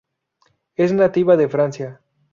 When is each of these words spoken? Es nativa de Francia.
Es 0.75 0.93
nativa 0.93 1.37
de 1.37 1.47
Francia. 1.47 2.01